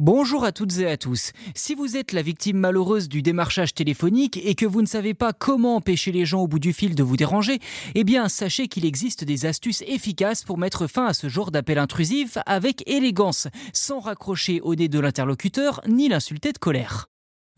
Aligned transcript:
Bonjour 0.00 0.44
à 0.44 0.52
toutes 0.52 0.78
et 0.78 0.88
à 0.88 0.96
tous. 0.96 1.32
Si 1.56 1.74
vous 1.74 1.96
êtes 1.96 2.12
la 2.12 2.22
victime 2.22 2.58
malheureuse 2.58 3.08
du 3.08 3.20
démarchage 3.20 3.74
téléphonique 3.74 4.38
et 4.44 4.54
que 4.54 4.64
vous 4.64 4.80
ne 4.80 4.86
savez 4.86 5.12
pas 5.12 5.32
comment 5.32 5.74
empêcher 5.74 6.12
les 6.12 6.24
gens 6.24 6.42
au 6.42 6.46
bout 6.46 6.60
du 6.60 6.72
fil 6.72 6.94
de 6.94 7.02
vous 7.02 7.16
déranger, 7.16 7.58
eh 7.96 8.04
bien 8.04 8.28
sachez 8.28 8.68
qu'il 8.68 8.84
existe 8.84 9.24
des 9.24 9.44
astuces 9.44 9.82
efficaces 9.88 10.44
pour 10.44 10.56
mettre 10.56 10.86
fin 10.86 11.06
à 11.06 11.14
ce 11.14 11.28
genre 11.28 11.50
d'appel 11.50 11.78
intrusif 11.78 12.38
avec 12.46 12.88
élégance, 12.88 13.48
sans 13.72 13.98
raccrocher 13.98 14.60
au 14.60 14.76
nez 14.76 14.86
de 14.86 15.00
l'interlocuteur 15.00 15.80
ni 15.88 16.08
l'insulter 16.08 16.52
de 16.52 16.58
colère. 16.58 17.08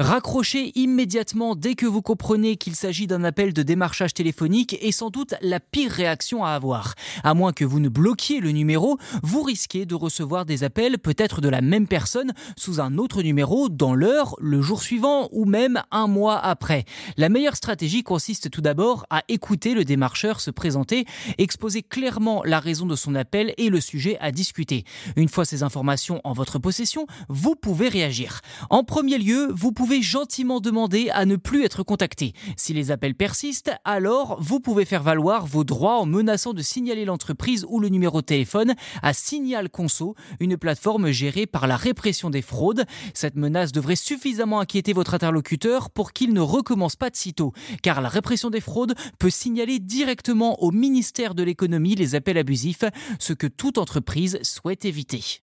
Raccrocher 0.00 0.72
immédiatement 0.76 1.54
dès 1.54 1.74
que 1.74 1.84
vous 1.84 2.00
comprenez 2.00 2.56
qu'il 2.56 2.74
s'agit 2.74 3.06
d'un 3.06 3.22
appel 3.22 3.52
de 3.52 3.62
démarchage 3.62 4.14
téléphonique 4.14 4.78
est 4.80 4.92
sans 4.92 5.10
doute 5.10 5.34
la 5.42 5.60
pire 5.60 5.90
réaction 5.90 6.42
à 6.42 6.52
avoir. 6.52 6.94
À 7.22 7.34
moins 7.34 7.52
que 7.52 7.66
vous 7.66 7.80
ne 7.80 7.90
bloquiez 7.90 8.40
le 8.40 8.50
numéro, 8.52 8.96
vous 9.22 9.42
risquez 9.42 9.84
de 9.84 9.94
recevoir 9.94 10.46
des 10.46 10.64
appels 10.64 10.98
peut-être 10.98 11.42
de 11.42 11.50
la 11.50 11.60
même 11.60 11.86
personne 11.86 12.32
sous 12.56 12.80
un 12.80 12.96
autre 12.96 13.20
numéro 13.20 13.68
dans 13.68 13.94
l'heure, 13.94 14.36
le 14.40 14.62
jour 14.62 14.82
suivant 14.82 15.28
ou 15.32 15.44
même 15.44 15.82
un 15.90 16.06
mois 16.06 16.38
après. 16.38 16.86
La 17.18 17.28
meilleure 17.28 17.56
stratégie 17.56 18.02
consiste 18.02 18.48
tout 18.48 18.62
d'abord 18.62 19.04
à 19.10 19.22
écouter 19.28 19.74
le 19.74 19.84
démarcheur 19.84 20.40
se 20.40 20.50
présenter, 20.50 21.04
exposer 21.36 21.82
clairement 21.82 22.42
la 22.46 22.58
raison 22.58 22.86
de 22.86 22.96
son 22.96 23.14
appel 23.14 23.52
et 23.58 23.68
le 23.68 23.82
sujet 23.82 24.16
à 24.20 24.32
discuter. 24.32 24.84
Une 25.16 25.28
fois 25.28 25.44
ces 25.44 25.62
informations 25.62 26.22
en 26.24 26.32
votre 26.32 26.58
possession, 26.58 27.06
vous 27.28 27.54
pouvez 27.54 27.90
réagir. 27.90 28.40
En 28.70 28.82
premier 28.82 29.18
lieu, 29.18 29.52
vous 29.54 29.72
pouvez 29.72 29.89
gentiment 29.98 30.60
demander 30.60 31.10
à 31.10 31.26
ne 31.26 31.36
plus 31.36 31.64
être 31.64 31.82
contacté. 31.82 32.32
Si 32.56 32.72
les 32.72 32.90
appels 32.90 33.14
persistent, 33.14 33.72
alors 33.84 34.40
vous 34.40 34.60
pouvez 34.60 34.84
faire 34.84 35.02
valoir 35.02 35.46
vos 35.46 35.64
droits 35.64 35.98
en 35.98 36.06
menaçant 36.06 36.52
de 36.52 36.62
signaler 36.62 37.04
l'entreprise 37.04 37.66
ou 37.68 37.80
le 37.80 37.88
numéro 37.88 38.20
de 38.20 38.26
téléphone 38.26 38.74
à 39.02 39.12
Signal 39.12 39.68
Conso, 39.68 40.14
une 40.38 40.56
plateforme 40.56 41.10
gérée 41.10 41.46
par 41.46 41.66
la 41.66 41.76
répression 41.76 42.30
des 42.30 42.42
fraudes. 42.42 42.84
Cette 43.14 43.36
menace 43.36 43.72
devrait 43.72 43.96
suffisamment 43.96 44.60
inquiéter 44.60 44.92
votre 44.92 45.14
interlocuteur 45.14 45.90
pour 45.90 46.12
qu'il 46.12 46.32
ne 46.32 46.40
recommence 46.40 46.96
pas 46.96 47.10
de 47.10 47.16
sitôt, 47.16 47.52
car 47.82 48.00
la 48.00 48.08
répression 48.08 48.50
des 48.50 48.60
fraudes 48.60 48.94
peut 49.18 49.30
signaler 49.30 49.78
directement 49.78 50.62
au 50.62 50.70
ministère 50.70 51.34
de 51.34 51.42
l'économie 51.42 51.96
les 51.96 52.14
appels 52.14 52.38
abusifs, 52.38 52.84
ce 53.18 53.32
que 53.32 53.46
toute 53.46 53.78
entreprise 53.78 54.38
souhaite 54.42 54.84
éviter. 54.84 55.42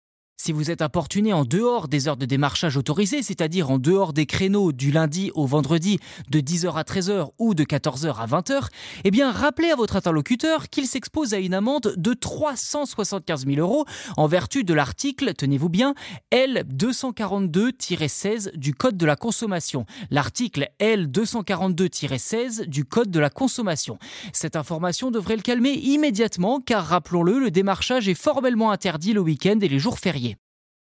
Si 0.41 0.53
vous 0.53 0.71
êtes 0.71 0.81
importuné 0.81 1.33
en 1.33 1.43
dehors 1.43 1.89
des 1.89 2.07
heures 2.07 2.15
de 2.15 2.25
démarchage 2.25 2.77
autorisées, 2.77 3.23
c'est-à-dire 3.23 3.71
en 3.71 3.77
dehors 3.77 4.13
des 4.13 4.25
créneaux 4.25 4.71
du 4.71 4.89
lundi 4.89 5.31
au 5.35 5.45
vendredi 5.45 5.99
de 6.29 6.39
10h 6.39 6.75
à 6.75 6.83
13h 6.83 7.31
ou 7.39 7.53
de 7.53 7.65
14h 7.65 8.15
à 8.15 8.25
20h, 8.25 8.69
eh 9.03 9.11
bien 9.11 9.33
rappelez 9.33 9.69
à 9.69 9.75
votre 9.75 9.97
interlocuteur 9.97 10.69
qu'il 10.69 10.87
s'expose 10.87 11.33
à 11.33 11.39
une 11.39 11.53
amende 11.53 11.93
de 11.97 12.13
375 12.13 13.47
000 13.47 13.59
euros 13.59 13.83
en 14.15 14.27
vertu 14.27 14.63
de 14.63 14.73
l'article, 14.73 15.33
tenez-vous 15.33 15.67
bien, 15.67 15.93
L242-16 16.31 18.55
du 18.55 18.73
Code 18.73 18.95
de 18.95 19.05
la 19.05 19.17
consommation. 19.17 19.85
L'article 20.09 20.69
L242-16 20.79 22.65
du 22.65 22.85
Code 22.85 23.11
de 23.11 23.19
la 23.19 23.29
consommation. 23.29 23.99
Cette 24.31 24.55
information 24.55 25.11
devrait 25.11 25.35
le 25.35 25.41
calmer 25.41 25.73
immédiatement 25.73 26.61
car 26.61 26.85
rappelons-le, 26.85 27.39
le 27.39 27.51
démarchage 27.51 28.07
est 28.07 28.13
formellement 28.13 28.71
interdit 28.71 29.11
le 29.11 29.19
week-end 29.19 29.59
et 29.61 29.67
les 29.67 29.79
jours 29.79 29.99
fériés. 29.99 30.28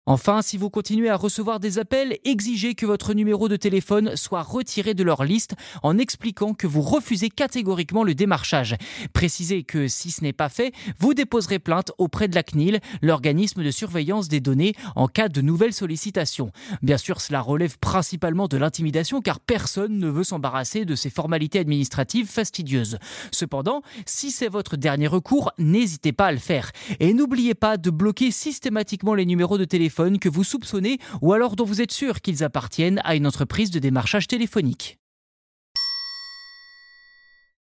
Enfin, 0.09 0.41
si 0.41 0.55
vous 0.55 0.69
continuez 0.69 1.09
à 1.09 1.17
recevoir 1.17 1.59
des 1.59 1.79
appels, 1.79 2.17
exigez 2.23 2.75
que 2.75 2.85
votre 2.85 3.13
numéro 3.13 3.49
de 3.49 3.57
téléphone 3.57 4.15
soit 4.15 4.41
retiré 4.41 4.93
de 4.93 5.03
leur 5.03 5.25
liste 5.25 5.55
en 5.83 5.97
expliquant 5.97 6.53
que 6.53 6.65
vous 6.65 6.81
refusez 6.81 7.29
catégoriquement 7.29 8.05
le 8.05 8.15
démarchage. 8.15 8.77
Précisez 9.11 9.63
que 9.63 9.89
si 9.89 10.11
ce 10.11 10.23
n'est 10.23 10.31
pas 10.31 10.47
fait, 10.47 10.71
vous 10.97 11.13
déposerez 11.13 11.59
plainte 11.59 11.91
auprès 11.97 12.29
de 12.29 12.35
la 12.35 12.43
CNIL, 12.43 12.79
l'organisme 13.01 13.65
de 13.65 13.69
surveillance 13.69 14.29
des 14.29 14.39
données, 14.39 14.75
en 14.95 15.09
cas 15.09 15.27
de 15.27 15.41
nouvelles 15.41 15.73
sollicitations. 15.73 16.51
Bien 16.81 16.97
sûr, 16.97 17.19
cela 17.19 17.41
relève 17.41 17.77
principalement 17.77 18.47
de 18.47 18.55
l'intimidation 18.55 19.19
car 19.19 19.41
personne 19.41 19.97
ne 19.97 20.07
veut 20.07 20.23
s'embarrasser 20.23 20.85
de 20.85 20.95
ces 20.95 21.09
formalités 21.09 21.59
administratives 21.59 22.27
fastidieuses. 22.27 22.97
Cependant, 23.33 23.81
si 24.05 24.31
c'est 24.31 24.47
votre 24.47 24.77
dernier 24.77 25.07
recours, 25.07 25.51
n'hésitez 25.57 26.13
pas 26.13 26.27
à 26.27 26.31
le 26.31 26.37
faire. 26.37 26.71
Et 27.01 27.13
n'oubliez 27.13 27.55
pas 27.55 27.75
de 27.75 27.89
bloquer 27.89 28.31
systématiquement 28.31 29.13
les 29.13 29.25
numéros 29.25 29.57
de 29.57 29.65
téléphone 29.65 29.96
que 29.97 30.29
vous 30.29 30.43
soupçonnez 30.43 30.99
ou 31.21 31.33
alors 31.33 31.55
dont 31.55 31.65
vous 31.65 31.81
êtes 31.81 31.91
sûr 31.91 32.21
qu'ils 32.21 32.43
appartiennent 32.43 33.01
à 33.03 33.15
une 33.15 33.25
entreprise 33.25 33.71
de 33.71 33.79
démarchage 33.79 34.27
téléphonique. 34.27 34.99